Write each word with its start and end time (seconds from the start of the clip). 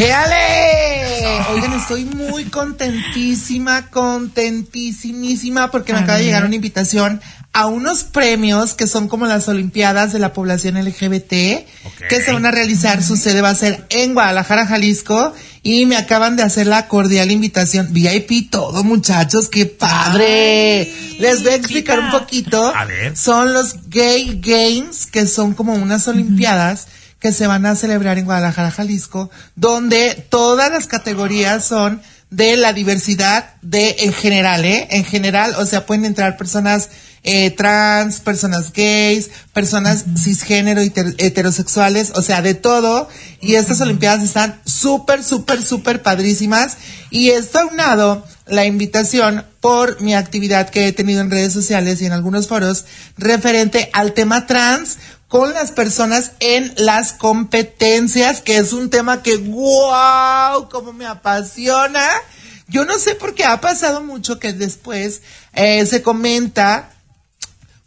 ¡Éale! 0.00 1.44
Oigan, 1.52 1.74
estoy 1.74 2.06
muy 2.06 2.44
contentísima, 2.44 3.88
contentísimísima 3.88 5.70
porque 5.70 5.92
me 5.92 5.98
acaba 5.98 6.16
de 6.16 6.24
llegar 6.24 6.46
una 6.46 6.54
invitación 6.54 7.20
a 7.52 7.66
unos 7.66 8.04
premios 8.04 8.74
que 8.74 8.86
son 8.86 9.08
como 9.08 9.26
las 9.26 9.48
Olimpiadas 9.48 10.12
de 10.12 10.20
la 10.20 10.32
población 10.32 10.76
LGBT, 10.82 11.30
que 12.08 12.22
se 12.24 12.32
van 12.32 12.46
a 12.46 12.52
realizar, 12.52 13.02
su 13.02 13.16
sede 13.16 13.40
va 13.40 13.50
a 13.50 13.54
ser 13.54 13.86
en 13.90 14.14
Guadalajara, 14.14 14.66
Jalisco, 14.66 15.34
y 15.62 15.84
me 15.86 15.96
acaban 15.96 16.36
de 16.36 16.44
hacer 16.44 16.68
la 16.68 16.86
cordial 16.86 17.32
invitación. 17.32 17.88
VIP 17.90 18.50
todo, 18.50 18.84
muchachos, 18.84 19.48
qué 19.48 19.66
padre. 19.66 20.92
Les 21.18 21.42
voy 21.42 21.52
a 21.52 21.56
explicar 21.56 21.98
un 21.98 22.10
poquito. 22.10 22.72
A 22.74 22.84
ver. 22.84 23.16
Son 23.16 23.52
los 23.52 23.88
Gay 23.88 24.40
Games, 24.40 25.06
que 25.06 25.26
son 25.26 25.54
como 25.54 25.74
unas 25.74 26.06
Olimpiadas 26.06 26.86
que 27.18 27.32
se 27.32 27.46
van 27.46 27.66
a 27.66 27.76
celebrar 27.76 28.16
en 28.16 28.24
Guadalajara, 28.24 28.70
Jalisco, 28.70 29.28
donde 29.54 30.26
todas 30.30 30.70
las 30.70 30.86
categorías 30.86 31.64
son 31.64 32.00
de 32.30 32.56
la 32.56 32.72
diversidad 32.72 33.54
de 33.60 33.96
en 34.00 34.12
general, 34.12 34.64
¿eh? 34.64 34.86
En 34.90 35.04
general, 35.04 35.54
o 35.58 35.66
sea, 35.66 35.84
pueden 35.84 36.04
entrar 36.04 36.36
personas 36.36 36.88
eh, 37.22 37.50
trans, 37.50 38.20
personas 38.20 38.72
gays, 38.72 39.30
personas 39.52 40.04
cisgénero 40.16 40.82
y 40.82 40.92
heterosexuales, 41.18 42.12
o 42.14 42.22
sea, 42.22 42.42
de 42.42 42.54
todo. 42.54 43.08
Y 43.40 43.56
estas 43.56 43.80
Olimpiadas 43.80 44.22
están 44.24 44.60
súper, 44.64 45.22
súper, 45.22 45.62
súper 45.62 46.02
padrísimas. 46.02 46.78
Y 47.10 47.30
está 47.30 47.66
unado 47.66 48.24
la 48.46 48.64
invitación 48.64 49.44
por 49.60 50.00
mi 50.00 50.14
actividad 50.14 50.70
que 50.70 50.88
he 50.88 50.92
tenido 50.92 51.20
en 51.20 51.30
redes 51.30 51.52
sociales 51.52 52.00
y 52.00 52.06
en 52.06 52.12
algunos 52.12 52.48
foros 52.48 52.84
referente 53.16 53.90
al 53.92 54.14
tema 54.14 54.46
trans 54.46 54.98
con 55.28 55.52
las 55.52 55.70
personas 55.70 56.32
en 56.40 56.74
las 56.76 57.12
competencias, 57.12 58.40
que 58.40 58.56
es 58.56 58.72
un 58.72 58.90
tema 58.90 59.22
que, 59.22 59.36
wow, 59.36 60.68
como 60.68 60.92
me 60.92 61.06
apasiona. 61.06 62.04
Yo 62.66 62.84
no 62.84 62.98
sé 62.98 63.14
por 63.14 63.34
qué 63.34 63.44
ha 63.44 63.60
pasado 63.60 64.02
mucho 64.02 64.40
que 64.40 64.52
después 64.52 65.22
eh, 65.54 65.86
se 65.86 66.02
comenta 66.02 66.90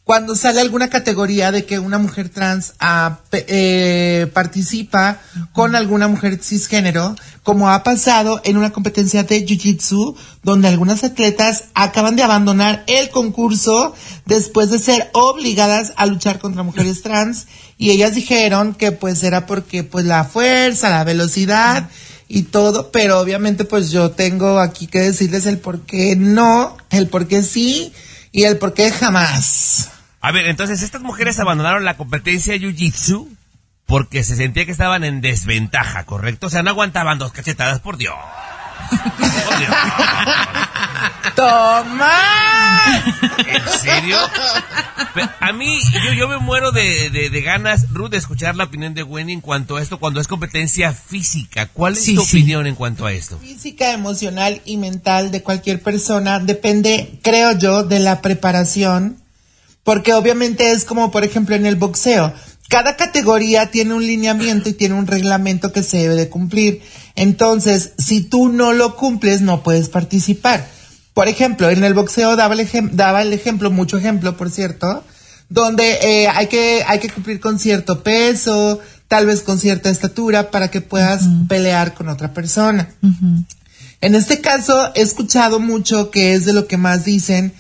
cuando 0.04 0.36
sale 0.36 0.60
alguna 0.60 0.90
categoría 0.90 1.52
de 1.52 1.66
que 1.66 1.80
una 1.80 1.98
mujer 1.98 2.28
trans 2.28 2.74
ah, 2.80 3.20
eh, 3.32 4.30
participa 4.34 5.20
con 5.54 5.76
alguna 5.76 6.10
mujer 6.10 6.40
cisgénero, 6.44 7.16
como 7.42 7.70
ha 7.70 7.84
pasado 7.84 8.42
en 8.44 8.58
una 8.58 8.72
competencia 8.72 9.24
de 9.24 9.46
Jiu-Jitsu, 9.46 10.16
donde 10.44 10.68
algunas 10.68 11.06
atletas 11.06 11.66
acaban 11.74 12.18
de 12.18 12.24
abandonar 12.24 12.84
el 12.88 13.12
concurso 13.12 13.96
después 14.26 14.72
de 14.72 14.80
ser 14.80 15.10
obligadas 15.14 15.94
a 15.96 16.06
luchar 16.06 16.40
contra 16.40 16.64
mujeres 16.64 17.02
trans, 17.02 17.48
y 17.78 17.92
ellas 17.92 18.14
dijeron 18.14 18.74
que 18.74 18.92
pues 18.92 19.24
era 19.24 19.46
porque 19.46 19.86
pues 19.86 20.06
la 20.06 20.26
fuerza, 20.26 20.90
la 20.90 21.06
velocidad 21.06 21.90
y 22.28 22.44
todo, 22.44 22.92
pero 22.92 23.22
obviamente 23.22 23.64
pues 23.64 23.90
yo 23.90 24.12
tengo 24.12 24.60
aquí 24.60 24.88
que 24.88 25.00
decirles 25.00 25.46
el 25.46 25.60
por 25.60 25.82
qué 25.82 26.18
no, 26.18 26.76
el 26.90 27.08
por 27.08 27.28
qué 27.28 27.42
sí 27.42 27.94
y 28.34 28.44
el 28.44 28.58
por 28.58 28.74
qué 28.74 28.92
jamás. 28.92 29.93
A 30.24 30.32
ver, 30.32 30.48
entonces 30.48 30.82
estas 30.82 31.02
mujeres 31.02 31.38
abandonaron 31.42 31.84
la 31.84 31.98
competencia 31.98 32.56
Jiu-Jitsu 32.56 33.28
porque 33.86 34.24
se 34.24 34.38
sentía 34.38 34.66
que 34.66 34.72
estaban 34.72 35.04
en 35.04 35.20
desventaja, 35.20 36.06
¿correcto? 36.06 36.48
O 36.48 36.50
sea, 36.50 36.64
no 36.64 36.70
aguantaban 36.70 37.20
dos 37.20 37.34
cachetadas, 37.34 37.82
por 37.82 37.98
Dios. 37.98 38.16
Por 38.90 39.60
Dios. 39.60 39.76
¡Toma! 41.36 42.22
¿En 43.38 43.80
serio? 43.82 44.18
a 45.42 45.52
mí, 45.52 45.78
yo, 46.06 46.14
yo 46.14 46.30
me 46.30 46.38
muero 46.38 46.72
de, 46.72 47.10
de, 47.10 47.42
ganas, 47.42 47.90
Ruth, 47.90 48.12
de 48.12 48.18
escuchar 48.18 48.56
la 48.56 48.64
opinión 48.64 48.94
de 48.94 49.04
Wendy 49.04 49.34
en 49.34 49.42
cuanto 49.42 49.76
a 49.76 49.82
esto, 49.82 50.00
cuando 50.00 50.22
es 50.22 50.30
competencia 50.30 50.94
física. 50.94 51.66
¿Cuál 51.66 51.98
es 51.98 52.06
tu 52.06 52.22
opinión 52.22 52.66
en 52.66 52.76
cuanto 52.76 53.06
a 53.06 53.12
esto? 53.12 53.38
Física, 53.40 53.92
emocional 53.92 54.62
y 54.64 54.78
mental 54.78 55.32
de 55.32 55.44
cualquier 55.44 55.82
persona 55.82 56.40
depende, 56.40 57.20
creo 57.22 57.58
yo, 57.58 57.84
de 57.84 58.00
la 58.00 58.22
preparación 58.22 59.23
porque 59.84 60.14
obviamente 60.14 60.72
es 60.72 60.86
como, 60.86 61.12
por 61.12 61.24
ejemplo, 61.24 61.56
en 61.56 61.66
el 61.66 61.76
boxeo. 61.76 62.34
Cada 62.70 62.96
categoría 62.96 63.70
tiene 63.70 63.94
un 63.94 64.06
lineamiento 64.06 64.70
y 64.70 64.74
tiene 64.74 64.96
un 64.96 65.08
reglamento 65.08 65.72
que 65.72 65.84
se 65.84 65.98
debe 65.98 66.16
de 66.16 66.30
cumplir. 66.30 66.82
Entonces, 67.16 67.92
si 67.98 68.22
tú 68.22 68.50
no 68.50 68.74
lo 68.74 68.96
cumples, 68.96 69.42
no 69.42 69.62
puedes 69.62 69.90
participar. 69.90 70.66
Por 71.14 71.28
ejemplo, 71.28 71.70
en 71.70 71.84
el 71.84 71.94
boxeo 71.94 72.36
daba 72.36 72.56
el, 72.56 72.68
daba 72.94 73.22
el 73.22 73.34
ejemplo, 73.34 73.70
mucho 73.70 73.98
ejemplo, 73.98 74.36
por 74.36 74.50
cierto, 74.50 75.04
donde 75.50 76.00
eh, 76.02 76.28
hay, 76.30 76.48
que, 76.48 76.84
hay 76.88 77.00
que 77.00 77.10
cumplir 77.10 77.40
con 77.40 77.60
cierto 77.60 78.02
peso, 78.02 78.80
tal 79.08 79.28
vez 79.28 79.42
con 79.42 79.60
cierta 79.60 79.92
estatura, 79.92 80.50
para 80.50 80.72
que 80.72 80.82
puedas 80.82 81.26
pelear 81.48 81.94
con 81.94 82.10
otra 82.10 82.34
persona. 82.34 82.90
En 84.02 84.16
este 84.16 84.42
caso, 84.42 84.92
he 84.96 85.02
escuchado 85.02 85.60
mucho 85.60 86.10
que 86.10 86.34
es 86.34 86.46
de 86.46 86.54
lo 86.54 86.66
que 86.66 86.78
más 86.78 87.06
dicen, 87.06 87.54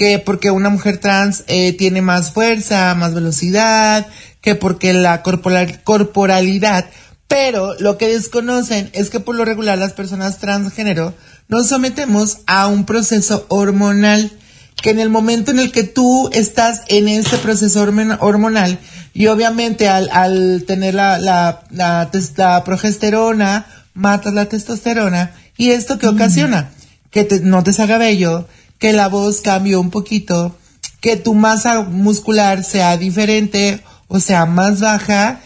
que 0.00 0.18
porque 0.18 0.50
una 0.50 0.70
mujer 0.70 0.96
trans 0.96 1.44
eh, 1.46 1.74
tiene 1.74 2.00
más 2.00 2.32
fuerza, 2.32 2.94
más 2.94 3.12
velocidad, 3.12 4.06
que 4.40 4.54
porque 4.54 4.94
la 4.94 5.22
corporalidad, 5.22 6.86
pero 7.28 7.74
lo 7.80 7.98
que 7.98 8.08
desconocen 8.08 8.88
es 8.94 9.10
que 9.10 9.20
por 9.20 9.34
lo 9.34 9.44
regular 9.44 9.76
las 9.76 9.92
personas 9.92 10.38
transgénero 10.38 11.12
nos 11.48 11.68
sometemos 11.68 12.38
a 12.46 12.66
un 12.68 12.86
proceso 12.86 13.44
hormonal, 13.48 14.32
que 14.80 14.88
en 14.88 15.00
el 15.00 15.10
momento 15.10 15.50
en 15.50 15.58
el 15.58 15.70
que 15.70 15.84
tú 15.84 16.30
estás 16.32 16.80
en 16.88 17.06
ese 17.06 17.36
proceso 17.36 17.82
hormonal, 17.82 18.78
y 19.12 19.26
obviamente 19.26 19.90
al, 19.90 20.64
tener 20.66 20.94
la, 20.94 21.18
la, 21.18 21.60
la, 21.72 22.64
progesterona, 22.64 23.66
matas 23.92 24.32
la 24.32 24.46
testosterona, 24.46 25.34
y 25.58 25.72
esto 25.72 25.98
que 25.98 26.08
ocasiona, 26.08 26.70
que 27.10 27.28
no 27.42 27.62
te 27.62 27.74
salga 27.74 27.98
bello, 27.98 28.48
que 28.80 28.92
la 28.92 29.06
voz 29.06 29.40
cambie 29.40 29.76
un 29.76 29.90
poquito, 29.90 30.58
que 31.00 31.16
tu 31.16 31.34
masa 31.34 31.82
muscular 31.82 32.64
sea 32.64 32.96
diferente 32.96 33.84
o 34.08 34.18
sea 34.18 34.44
más 34.44 34.80
baja, 34.80 35.40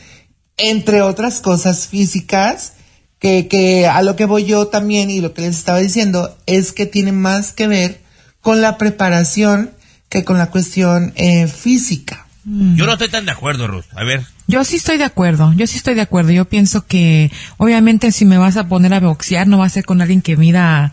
entre 0.56 1.02
otras 1.02 1.40
cosas 1.40 1.86
físicas, 1.86 2.72
que, 3.18 3.46
que 3.46 3.86
a 3.86 4.00
lo 4.02 4.16
que 4.16 4.24
voy 4.24 4.44
yo 4.46 4.68
también 4.68 5.10
y 5.10 5.20
lo 5.20 5.34
que 5.34 5.42
les 5.42 5.56
estaba 5.56 5.78
diciendo 5.78 6.34
es 6.46 6.72
que 6.72 6.86
tiene 6.86 7.12
más 7.12 7.52
que 7.52 7.66
ver 7.66 8.00
con 8.40 8.62
la 8.62 8.78
preparación 8.78 9.70
que 10.08 10.24
con 10.24 10.38
la 10.38 10.50
cuestión 10.50 11.12
eh, 11.16 11.46
física. 11.46 12.26
Mm. 12.44 12.76
Yo 12.76 12.86
no 12.86 12.92
estoy 12.92 13.08
tan 13.08 13.26
de 13.26 13.32
acuerdo, 13.32 13.66
Ruth. 13.66 13.84
A 13.94 14.04
ver. 14.04 14.24
Yo 14.46 14.64
sí 14.64 14.76
estoy 14.76 14.98
de 14.98 15.04
acuerdo, 15.04 15.52
yo 15.54 15.66
sí 15.66 15.78
estoy 15.78 15.94
de 15.94 16.02
acuerdo. 16.02 16.30
Yo 16.30 16.44
pienso 16.44 16.86
que, 16.86 17.32
obviamente, 17.56 18.12
si 18.12 18.24
me 18.24 18.38
vas 18.38 18.56
a 18.56 18.68
poner 18.68 18.92
a 18.94 19.00
boxear, 19.00 19.46
no 19.46 19.58
va 19.58 19.66
a 19.66 19.70
ser 19.70 19.84
con 19.84 20.00
alguien 20.00 20.22
que 20.22 20.36
mida 20.36 20.92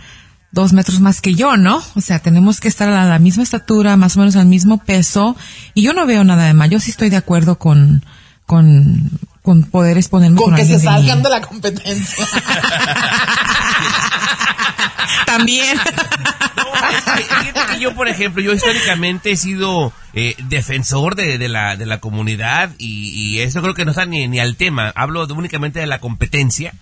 dos 0.52 0.74
metros 0.74 1.00
más 1.00 1.22
que 1.22 1.34
yo, 1.34 1.58
¿no? 1.58 1.82
O 1.96 2.02
sea, 2.02 2.20
tenemos 2.20 2.60
que 2.60 2.68
estar 2.68 2.90
a 2.90 3.06
la 3.06 3.20
misma 3.20 3.44
estatura, 3.44 3.96
más 3.98 4.18
o 4.18 4.20
menos 4.20 4.36
al 4.36 4.48
mismo 4.48 4.80
peso, 4.80 5.36
y 5.74 5.84
yo 5.84 5.94
no 5.94 6.06
veo 6.06 6.24
nada 6.24 6.46
de 6.46 6.54
mal. 6.54 6.70
Yo 6.70 6.80
sí 6.80 6.92
estoy 6.92 7.10
de 7.10 7.18
acuerdo 7.18 7.58
con, 7.58 8.04
con, 8.46 9.10
con 9.42 9.64
poder 9.64 9.98
exponerme 9.98 10.38
con, 10.38 10.50
con 10.50 10.56
que 10.56 10.66
se 10.66 10.80
salgan 10.80 11.24
de, 11.24 11.30
la 11.30 11.42
competencia. 11.42 12.28
También. 15.26 15.78
No, 16.58 17.78
yo, 17.80 17.96
por 17.96 18.10
ejemplo, 18.10 18.42
yo 18.42 18.54
históricamente 18.54 19.32
he 19.32 19.38
sido 19.38 19.94
eh, 20.14 20.36
defensor 20.50 21.16
de, 21.16 21.38
de, 21.38 21.48
la, 21.48 21.78
de 21.78 21.86
la 21.86 22.00
comunidad 22.00 22.72
y, 22.78 23.10
y, 23.16 23.40
eso 23.40 23.62
creo 23.62 23.74
que 23.74 23.86
no 23.86 23.92
está 23.92 24.06
ni, 24.06 24.28
ni 24.28 24.40
al 24.40 24.58
tema. 24.58 24.92
Hablo 24.96 25.26
únicamente 25.34 25.80
de 25.80 25.88
la 25.88 26.00
competencia 26.00 26.74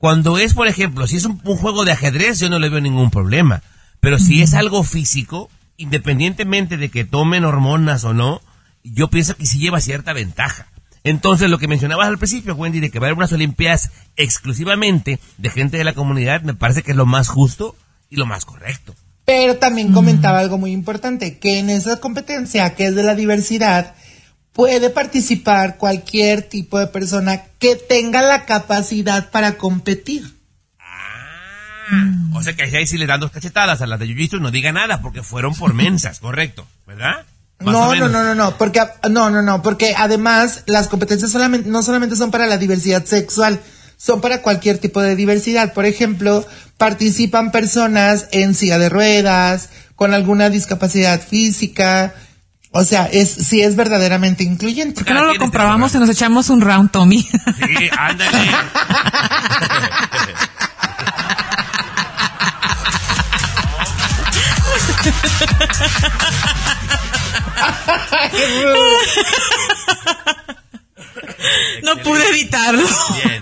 cuando 0.00 0.38
es, 0.38 0.54
por 0.54 0.66
ejemplo, 0.66 1.06
si 1.06 1.18
es 1.18 1.26
un, 1.26 1.36
juego 1.36 1.84
de 1.84 1.92
ajedrez, 1.92 2.40
yo 2.40 2.48
no 2.48 2.58
le 2.58 2.70
veo 2.70 2.80
ningún 2.80 3.10
problema. 3.10 3.62
Pero 4.00 4.18
si 4.18 4.40
es 4.40 4.54
algo 4.54 4.82
físico, 4.82 5.50
independientemente 5.76 6.78
de 6.78 6.88
que 6.88 7.04
tomen 7.04 7.44
hormonas 7.44 8.04
o 8.04 8.14
no, 8.14 8.40
yo 8.82 9.08
pienso 9.08 9.36
que 9.36 9.44
sí 9.44 9.58
lleva 9.58 9.78
cierta 9.78 10.14
ventaja. 10.14 10.68
Entonces, 11.04 11.50
lo 11.50 11.58
que 11.58 11.68
mencionabas 11.68 12.08
al 12.08 12.16
principio, 12.16 12.54
Wendy, 12.54 12.80
de 12.80 12.90
que 12.90 12.98
va 12.98 13.06
a 13.06 13.08
haber 13.08 13.18
unas 13.18 13.32
Olimpiadas 13.34 13.90
exclusivamente 14.16 15.20
de 15.36 15.50
gente 15.50 15.76
de 15.76 15.84
la 15.84 15.92
comunidad, 15.92 16.40
me 16.40 16.54
parece 16.54 16.82
que 16.82 16.92
es 16.92 16.96
lo 16.96 17.04
más 17.04 17.28
justo 17.28 17.76
y 18.08 18.16
lo 18.16 18.24
más 18.24 18.46
correcto. 18.46 18.94
Pero 19.26 19.58
también 19.58 19.92
comentaba 19.92 20.38
algo 20.38 20.56
muy 20.56 20.72
importante, 20.72 21.36
que 21.38 21.58
en 21.58 21.68
esa 21.68 22.00
competencia 22.00 22.74
que 22.74 22.86
es 22.86 22.94
de 22.94 23.02
la 23.02 23.14
diversidad, 23.14 23.94
puede 24.52 24.90
participar 24.90 25.76
cualquier 25.76 26.42
tipo 26.42 26.78
de 26.78 26.86
persona 26.86 27.42
que 27.58 27.76
tenga 27.76 28.22
la 28.22 28.46
capacidad 28.46 29.30
para 29.30 29.56
competir. 29.56 30.36
Ah, 30.78 32.12
o 32.34 32.42
sea 32.42 32.54
que 32.54 32.62
ahí 32.62 32.86
si 32.86 32.98
le 32.98 33.06
dan 33.06 33.20
dos 33.20 33.30
cachetadas 33.30 33.82
a 33.82 33.86
las 33.86 33.98
de 34.00 34.06
Jiu-Jitsu 34.06 34.40
no 34.40 34.50
diga 34.50 34.72
nada 34.72 35.00
porque 35.02 35.22
fueron 35.22 35.54
por 35.54 35.74
mensas, 35.74 36.20
correcto, 36.20 36.66
¿verdad? 36.86 37.24
no, 37.60 37.94
no, 37.94 38.08
no, 38.08 38.24
no, 38.24 38.34
no, 38.34 38.56
porque 38.56 38.80
no, 39.10 39.30
no, 39.30 39.42
no, 39.42 39.62
porque 39.62 39.94
además 39.96 40.62
las 40.66 40.88
competencias 40.88 41.30
solamente 41.30 41.68
no 41.68 41.82
solamente 41.82 42.16
son 42.16 42.30
para 42.30 42.46
la 42.46 42.56
diversidad 42.56 43.04
sexual, 43.04 43.60
son 43.96 44.22
para 44.22 44.40
cualquier 44.40 44.78
tipo 44.78 45.02
de 45.02 45.14
diversidad. 45.14 45.74
Por 45.74 45.84
ejemplo, 45.84 46.46
participan 46.78 47.52
personas 47.52 48.28
en 48.32 48.54
silla 48.54 48.78
de 48.78 48.88
ruedas, 48.88 49.68
con 49.94 50.14
alguna 50.14 50.48
discapacidad 50.48 51.20
física, 51.20 52.14
O 52.72 52.84
sea, 52.84 53.06
es 53.06 53.30
si 53.30 53.62
es 53.62 53.74
verdaderamente 53.74 54.44
incluyente. 54.44 54.94
¿Por 54.94 55.04
qué 55.04 55.12
no 55.12 55.24
lo 55.24 55.36
comprobamos 55.36 55.92
y 55.94 55.98
nos 55.98 56.08
echamos 56.08 56.50
un 56.50 56.60
round, 56.60 56.92
Tommy? 56.92 57.22
Sí, 57.22 57.90
ándale. 57.96 58.50
no 71.82 71.96
pude 72.02 72.28
evitarlo. 72.28 72.86
Bien. 73.24 73.40